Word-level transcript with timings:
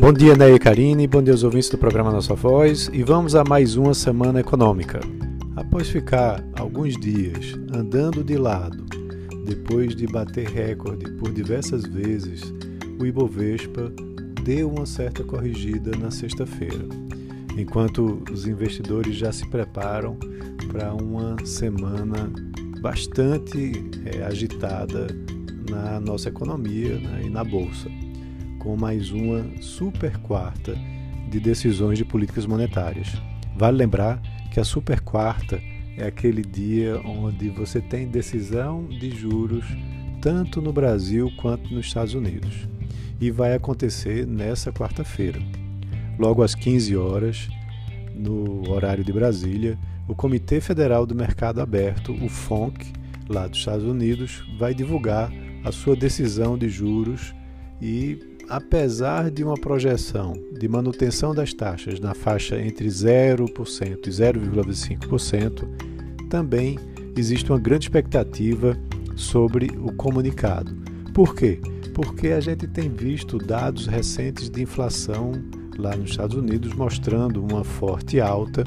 Bom 0.00 0.12
dia, 0.12 0.36
Ney 0.36 0.54
e 0.54 0.58
Karine, 0.60 1.08
bom 1.08 1.20
dia 1.20 1.34
aos 1.34 1.42
ouvintes 1.42 1.68
do 1.68 1.76
programa 1.76 2.12
Nossa 2.12 2.32
Voz. 2.32 2.88
E 2.92 3.02
vamos 3.02 3.34
a 3.34 3.42
mais 3.42 3.76
uma 3.76 3.92
semana 3.92 4.38
econômica. 4.38 5.00
Após 5.56 5.88
ficar 5.88 6.42
alguns 6.56 6.96
dias 6.96 7.58
andando 7.74 8.22
de 8.22 8.36
lado, 8.36 8.86
depois 9.44 9.96
de 9.96 10.06
bater 10.06 10.46
recorde 10.46 11.10
por 11.14 11.32
diversas 11.32 11.82
vezes, 11.82 12.54
o 13.00 13.04
Ibovespa 13.04 13.92
deu 14.44 14.70
uma 14.70 14.86
certa 14.86 15.24
corrigida 15.24 15.90
na 15.98 16.12
sexta-feira, 16.12 16.86
enquanto 17.58 18.22
os 18.32 18.46
investidores 18.46 19.16
já 19.16 19.32
se 19.32 19.50
preparam 19.50 20.16
para 20.70 20.94
uma 20.94 21.36
semana 21.44 22.32
bastante 22.80 23.72
é, 24.06 24.22
agitada 24.22 25.08
na 25.68 25.98
nossa 25.98 26.28
economia 26.28 27.00
né, 27.00 27.22
e 27.24 27.28
na 27.28 27.42
bolsa 27.42 27.90
com 28.58 28.76
mais 28.76 29.10
uma 29.10 29.44
super 29.60 30.18
quarta 30.18 30.76
de 31.30 31.38
decisões 31.38 31.98
de 31.98 32.04
políticas 32.04 32.46
monetárias. 32.46 33.08
Vale 33.56 33.76
lembrar 33.76 34.20
que 34.52 34.60
a 34.60 34.64
super 34.64 35.00
quarta 35.00 35.60
é 35.96 36.06
aquele 36.06 36.42
dia 36.42 37.00
onde 37.04 37.48
você 37.50 37.80
tem 37.80 38.08
decisão 38.08 38.86
de 38.86 39.10
juros 39.10 39.64
tanto 40.20 40.60
no 40.60 40.72
Brasil 40.72 41.30
quanto 41.36 41.72
nos 41.72 41.86
Estados 41.86 42.14
Unidos. 42.14 42.68
E 43.20 43.30
vai 43.30 43.54
acontecer 43.54 44.26
nessa 44.26 44.72
quarta-feira. 44.72 45.40
Logo 46.18 46.42
às 46.42 46.54
15 46.54 46.96
horas, 46.96 47.48
no 48.14 48.68
horário 48.70 49.04
de 49.04 49.12
Brasília, 49.12 49.78
o 50.08 50.14
Comitê 50.14 50.60
Federal 50.60 51.06
do 51.06 51.14
Mercado 51.14 51.60
Aberto, 51.60 52.12
o 52.12 52.28
FONC, 52.28 52.92
lá 53.28 53.46
dos 53.46 53.58
Estados 53.58 53.84
Unidos, 53.84 54.42
vai 54.58 54.74
divulgar 54.74 55.32
a 55.64 55.70
sua 55.70 55.94
decisão 55.94 56.56
de 56.56 56.68
juros 56.68 57.34
e 57.80 58.37
apesar 58.48 59.30
de 59.30 59.44
uma 59.44 59.54
projeção 59.54 60.32
de 60.58 60.66
manutenção 60.68 61.34
das 61.34 61.52
taxas 61.52 62.00
na 62.00 62.14
faixa 62.14 62.60
entre 62.60 62.86
0% 62.86 64.06
e 64.06 64.10
0,5%, 64.10 65.68
também 66.28 66.78
existe 67.16 67.50
uma 67.50 67.58
grande 67.58 67.84
expectativa 67.84 68.76
sobre 69.14 69.70
o 69.78 69.92
comunicado. 69.92 70.74
Por 71.12 71.34
quê? 71.34 71.60
Porque 71.94 72.28
a 72.28 72.40
gente 72.40 72.66
tem 72.66 72.88
visto 72.88 73.38
dados 73.38 73.86
recentes 73.86 74.48
de 74.48 74.62
inflação 74.62 75.32
lá 75.76 75.94
nos 75.96 76.10
Estados 76.10 76.36
Unidos 76.36 76.72
mostrando 76.74 77.42
uma 77.42 77.64
forte 77.64 78.20
alta. 78.20 78.64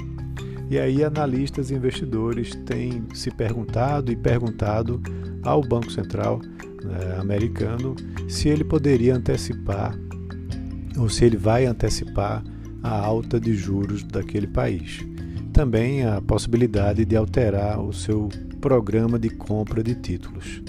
E 0.69 0.77
aí 0.77 1.03
analistas 1.03 1.69
e 1.69 1.75
investidores 1.75 2.55
têm 2.65 3.03
se 3.13 3.31
perguntado 3.31 4.11
e 4.11 4.15
perguntado 4.15 5.01
ao 5.43 5.61
Banco 5.61 5.91
Central 5.91 6.39
né, 6.83 7.17
americano 7.19 7.95
se 8.27 8.49
ele 8.49 8.63
poderia 8.63 9.15
antecipar 9.15 9.97
ou 10.97 11.09
se 11.09 11.25
ele 11.25 11.37
vai 11.37 11.65
antecipar 11.65 12.43
a 12.83 12.99
alta 12.99 13.39
de 13.39 13.53
juros 13.53 14.03
daquele 14.03 14.47
país. 14.47 14.99
Também 15.53 16.05
a 16.05 16.21
possibilidade 16.21 17.05
de 17.05 17.15
alterar 17.15 17.79
o 17.79 17.93
seu 17.93 18.29
programa 18.59 19.19
de 19.19 19.29
compra 19.29 19.83
de 19.83 19.95
títulos. 19.95 20.61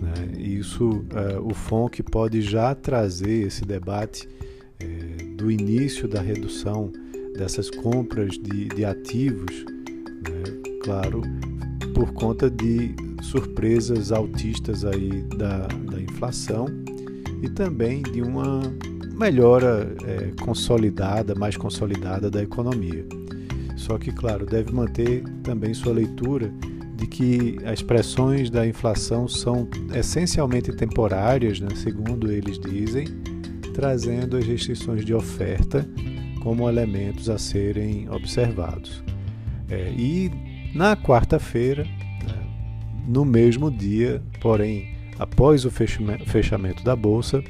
Né? 0.00 0.38
Isso, 0.38 0.88
uh, 0.90 1.40
o 1.42 1.54
FONC 1.54 2.02
pode 2.02 2.40
já 2.42 2.74
trazer 2.74 3.46
esse 3.46 3.64
debate 3.64 4.28
uh, 4.28 5.36
do 5.36 5.50
início 5.50 6.08
da 6.08 6.20
redução 6.20 6.92
dessas 7.36 7.70
compras 7.70 8.38
de, 8.38 8.68
de 8.68 8.84
ativos, 8.84 9.64
né? 10.28 10.42
claro, 10.82 11.22
por 11.94 12.12
conta 12.12 12.50
de 12.50 12.94
surpresas 13.22 14.12
altistas 14.12 14.84
aí 14.84 15.22
da, 15.36 15.66
da 15.90 16.00
inflação 16.00 16.66
e 17.42 17.48
também 17.48 18.02
de 18.02 18.20
uma 18.20 18.60
melhora 19.14 19.94
é, 20.04 20.32
consolidada, 20.42 21.34
mais 21.34 21.56
consolidada 21.56 22.30
da 22.30 22.42
economia. 22.42 23.06
Só 23.76 23.98
que, 23.98 24.12
claro, 24.12 24.44
deve 24.44 24.72
manter 24.72 25.22
também 25.42 25.72
sua 25.72 25.92
leitura 25.92 26.52
de 26.96 27.06
que 27.06 27.58
as 27.64 27.82
pressões 27.82 28.50
da 28.50 28.66
inflação 28.66 29.26
são 29.26 29.68
essencialmente 29.94 30.72
temporárias, 30.72 31.60
né, 31.60 31.68
segundo 31.74 32.30
eles 32.30 32.58
dizem, 32.58 33.06
trazendo 33.74 34.36
as 34.36 34.46
restrições 34.46 35.04
de 35.04 35.14
oferta 35.14 35.88
como 36.42 36.68
elementos 36.68 37.28
a 37.28 37.38
serem 37.38 38.08
observados. 38.10 39.02
É, 39.68 39.90
e 39.96 40.30
na 40.74 40.96
quarta-feira, 40.96 41.86
no 43.06 43.24
mesmo 43.24 43.70
dia, 43.70 44.22
porém 44.40 44.92
após 45.18 45.64
o 45.64 45.70
fechamento 45.70 46.82
da 46.82 46.96
Bolsa, 46.96 47.42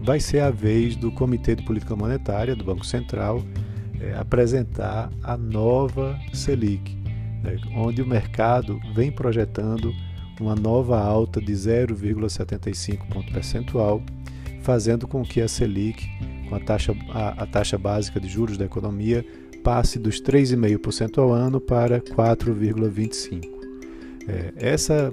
vai 0.00 0.18
ser 0.18 0.40
a 0.40 0.50
vez 0.50 0.96
do 0.96 1.12
Comitê 1.12 1.54
de 1.54 1.62
Política 1.62 1.94
Monetária 1.94 2.56
do 2.56 2.64
Banco 2.64 2.84
Central 2.84 3.42
é, 4.00 4.14
apresentar 4.14 5.10
a 5.22 5.36
nova 5.36 6.18
Selic, 6.32 6.96
né, 7.42 7.56
onde 7.76 8.02
o 8.02 8.06
mercado 8.06 8.80
vem 8.94 9.12
projetando 9.12 9.92
uma 10.40 10.56
nova 10.56 10.98
alta 10.98 11.40
de 11.40 11.52
0,75 11.52 13.06
ponto 13.08 13.32
percentual, 13.32 14.02
fazendo 14.62 15.06
com 15.06 15.22
que 15.22 15.40
a 15.40 15.46
Selic, 15.46 16.04
com 16.48 16.56
a 16.56 16.60
taxa, 16.60 16.96
a, 17.10 17.44
a 17.44 17.46
taxa 17.46 17.78
básica 17.78 18.18
de 18.18 18.28
juros 18.28 18.58
da 18.58 18.64
economia, 18.64 19.24
passe 19.62 20.00
dos 20.00 20.20
3,5% 20.20 21.18
ao 21.18 21.32
ano 21.32 21.60
para 21.60 22.00
4,25%. 22.00 23.61
É, 24.28 24.52
essa 24.56 25.10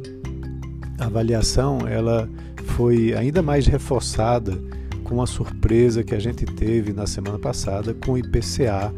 avaliação 0.99 1.79
ela 1.87 2.29
foi 2.75 3.13
ainda 3.13 3.41
mais 3.41 3.65
reforçada 3.67 4.61
com 5.03 5.21
a 5.21 5.27
surpresa 5.27 6.03
que 6.03 6.13
a 6.13 6.19
gente 6.19 6.45
teve 6.45 6.93
na 6.93 7.07
semana 7.07 7.39
passada 7.39 7.93
com 7.93 8.13
o 8.13 8.17
IPCA 8.17 8.93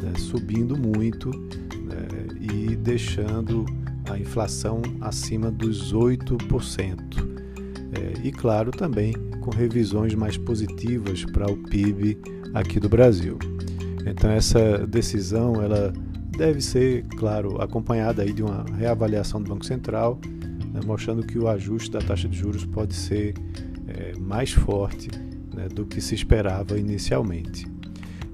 né, 0.00 0.12
subindo 0.16 0.76
muito 0.76 1.30
né, 1.30 2.06
e 2.40 2.76
deixando 2.76 3.66
a 4.08 4.18
inflação 4.18 4.80
acima 5.00 5.50
dos 5.50 5.92
8%. 5.92 7.36
É, 7.92 8.26
e 8.26 8.30
claro, 8.30 8.70
também 8.70 9.12
com 9.40 9.50
revisões 9.50 10.14
mais 10.14 10.36
positivas 10.36 11.24
para 11.24 11.50
o 11.50 11.56
PIB 11.56 12.18
aqui 12.54 12.78
do 12.78 12.88
Brasil. 12.88 13.38
Então 14.06 14.30
essa 14.30 14.86
decisão 14.86 15.60
ela 15.60 15.92
deve 16.36 16.60
ser, 16.60 17.04
claro, 17.16 17.60
acompanhada 17.60 18.22
aí 18.22 18.32
de 18.32 18.42
uma 18.42 18.64
reavaliação 18.76 19.40
do 19.42 19.48
Banco 19.48 19.64
Central, 19.64 20.18
né, 20.72 20.80
mostrando 20.84 21.26
que 21.26 21.38
o 21.38 21.48
ajuste 21.48 21.90
da 21.90 22.00
taxa 22.00 22.28
de 22.28 22.36
juros 22.36 22.64
pode 22.64 22.94
ser 22.94 23.34
é, 23.88 24.12
mais 24.18 24.52
forte 24.52 25.08
né, 25.54 25.68
do 25.68 25.86
que 25.86 26.00
se 26.00 26.14
esperava 26.14 26.78
inicialmente. 26.78 27.66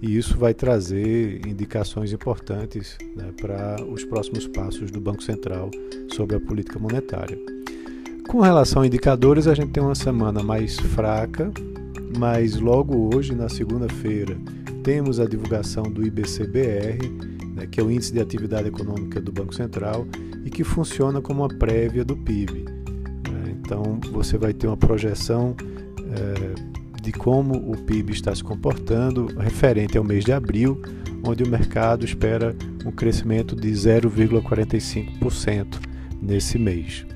E 0.03 0.17
isso 0.17 0.37
vai 0.37 0.53
trazer 0.53 1.47
indicações 1.47 2.13
importantes 2.13 2.99
né, 3.17 3.31
para 3.41 3.77
os 3.85 4.05
próximos 4.05 4.49
passos 4.49 4.91
do 4.91 5.01
Banco 5.01 5.23
Central 5.23 5.71
sobre 6.13 6.35
a 6.35 6.41
política 6.41 6.79
monetária. 6.79 7.39
Com 8.27 8.41
relação 8.41 8.83
a 8.83 8.87
indicadores, 8.87 9.47
a 9.47 9.55
gente 9.55 9.71
tem 9.71 9.83
uma 9.83 9.95
semana 9.95 10.43
mais 10.43 10.77
fraca, 10.77 11.53
mas 12.19 12.59
logo 12.59 13.15
hoje, 13.15 13.35
na 13.35 13.49
segunda-feira, 13.49 14.37
temos 14.83 15.21
a 15.21 15.27
divulgação 15.27 15.85
do 15.85 16.05
IBCBR, 16.05 16.99
né, 17.53 17.67
que 17.67 17.81
é 17.81 17.83
o 17.83 17.91
Índice 17.91 18.13
de 18.13 18.21
Atividade 18.21 18.69
Econômica 18.69 19.21
do 19.21 19.33
Banco 19.33 19.55
Central 19.55 20.07
e 20.45 20.51
que 20.51 20.65
funciona 20.65 21.21
como 21.21 21.43
uma 21.43 21.49
prévia 21.49 22.05
do 22.05 22.17
PIB. 22.17 22.65
Né? 23.31 23.57
Então, 23.61 24.01
você 24.13 24.39
vai 24.39 24.53
ter 24.53 24.67
uma 24.67 24.77
projeção 24.77 25.55
é, 26.13 26.55
de 27.01 27.13
como 27.13 27.55
o 27.55 27.77
PIB 27.77 28.13
está 28.13 28.35
se 28.35 28.45
comportando 28.45 29.27
referente 29.39 29.99
ao 29.99 30.05
mês 30.05 30.25
de 30.25 30.33
abril, 30.33 30.81
onde 31.25 31.43
o 31.43 31.49
mercado 31.49 32.05
espera 32.05 32.55
um 32.85 32.91
crescimento 32.91 33.57
de 33.57 33.71
0,45% 33.71 35.81
nesse 36.21 36.59
mês. 36.59 37.07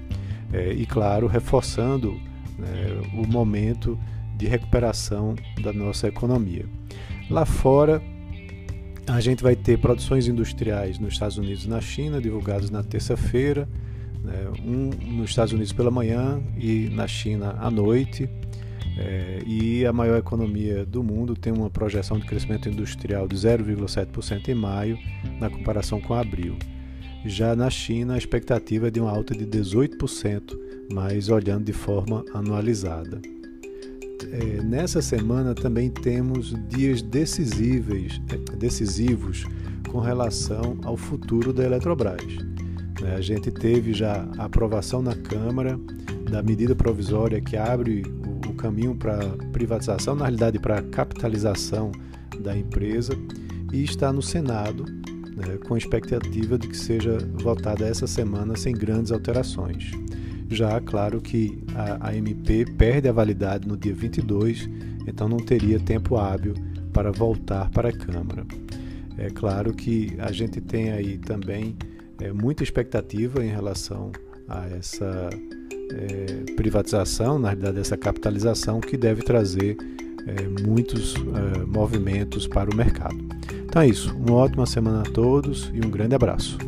É, 0.52 0.72
e, 0.72 0.86
claro, 0.86 1.26
reforçando 1.26 2.12
né, 2.58 3.00
o 3.14 3.26
momento 3.26 3.98
de 4.36 4.46
recuperação 4.46 5.34
da 5.62 5.72
nossa 5.72 6.08
economia. 6.08 6.66
Lá 7.30 7.44
fora, 7.44 8.02
a 9.08 9.20
gente 9.20 9.42
vai 9.42 9.54
ter 9.54 9.78
produções 9.78 10.26
industriais 10.26 10.98
nos 10.98 11.14
Estados 11.14 11.38
Unidos 11.38 11.64
e 11.64 11.68
na 11.68 11.80
China, 11.80 12.20
divulgadas 12.20 12.70
na 12.70 12.82
terça-feira, 12.82 13.68
né, 14.22 14.48
um 14.64 14.90
nos 15.16 15.30
Estados 15.30 15.52
Unidos 15.52 15.72
pela 15.72 15.90
manhã 15.90 16.42
e 16.58 16.88
na 16.90 17.06
China 17.06 17.56
à 17.58 17.70
noite. 17.70 18.28
É, 18.98 19.42
e 19.46 19.84
a 19.84 19.92
maior 19.92 20.16
economia 20.16 20.86
do 20.86 21.02
mundo 21.02 21.36
tem 21.36 21.52
uma 21.52 21.68
projeção 21.68 22.18
de 22.18 22.26
crescimento 22.26 22.68
industrial 22.68 23.28
de 23.28 23.36
0,7% 23.36 24.48
em 24.48 24.54
maio, 24.54 24.98
na 25.38 25.50
comparação 25.50 26.00
com 26.00 26.14
abril. 26.14 26.56
Já 27.24 27.54
na 27.54 27.68
China, 27.68 28.14
a 28.14 28.18
expectativa 28.18 28.88
é 28.88 28.90
de 28.90 28.98
uma 28.98 29.10
alta 29.10 29.34
de 29.34 29.44
18%, 29.44 30.58
mas 30.90 31.28
olhando 31.28 31.64
de 31.64 31.72
forma 31.72 32.24
anualizada 32.32 33.20
é, 34.32 34.62
nessa 34.62 35.02
semana 35.02 35.54
também 35.54 35.90
temos 35.90 36.54
dias 36.68 37.02
decisíveis, 37.02 38.20
é, 38.28 38.56
decisivos 38.56 39.44
com 39.88 40.00
relação 40.00 40.78
ao 40.84 40.96
futuro 40.96 41.52
da 41.52 41.64
Eletrobras. 41.64 42.22
É, 43.04 43.14
a 43.14 43.20
gente 43.20 43.50
teve 43.50 43.92
já 43.92 44.26
a 44.38 44.44
aprovação 44.44 45.02
na 45.02 45.14
Câmara 45.14 45.78
da 46.30 46.42
medida 46.42 46.74
provisória 46.74 47.40
que 47.40 47.56
abre 47.56 48.02
o, 48.48 48.54
caminho 48.56 48.94
para 48.94 49.18
privatização, 49.52 50.14
na 50.14 50.24
realidade 50.24 50.58
para 50.58 50.82
capitalização 50.82 51.92
da 52.40 52.56
empresa, 52.56 53.12
e 53.72 53.84
está 53.84 54.10
no 54.12 54.22
Senado 54.22 54.84
né, 55.36 55.58
com 55.68 55.76
expectativa 55.76 56.58
de 56.58 56.66
que 56.66 56.76
seja 56.76 57.18
votada 57.34 57.86
essa 57.86 58.06
semana 58.06 58.56
sem 58.56 58.74
grandes 58.74 59.12
alterações. 59.12 59.90
Já, 60.48 60.80
claro 60.80 61.20
que 61.20 61.62
a, 61.74 62.08
a 62.08 62.16
MP 62.16 62.64
perde 62.76 63.08
a 63.08 63.12
validade 63.12 63.66
no 63.66 63.76
dia 63.76 63.94
22, 63.94 64.68
então 65.06 65.28
não 65.28 65.38
teria 65.38 65.78
tempo 65.78 66.16
hábil 66.16 66.54
para 66.92 67.10
voltar 67.10 67.68
para 67.70 67.88
a 67.88 67.92
Câmara. 67.92 68.46
É 69.18 69.30
claro 69.30 69.72
que 69.72 70.14
a 70.18 70.30
gente 70.30 70.60
tem 70.60 70.92
aí 70.92 71.18
também 71.18 71.76
é, 72.20 72.32
muita 72.32 72.62
expectativa 72.62 73.44
em 73.44 73.48
relação 73.48 74.12
a 74.48 74.66
essa 74.68 75.30
é, 75.92 76.52
privatização, 76.54 77.38
na 77.38 77.48
realidade, 77.48 77.80
essa 77.80 77.96
capitalização 77.96 78.80
que 78.80 78.96
deve 78.96 79.22
trazer 79.22 79.76
é, 80.26 80.62
muitos 80.66 81.14
é, 81.14 81.64
movimentos 81.64 82.46
para 82.46 82.70
o 82.70 82.76
mercado. 82.76 83.16
Então 83.64 83.82
é 83.82 83.88
isso. 83.88 84.14
Uma 84.16 84.34
ótima 84.34 84.66
semana 84.66 85.00
a 85.00 85.10
todos 85.10 85.70
e 85.74 85.84
um 85.84 85.90
grande 85.90 86.14
abraço. 86.14 86.58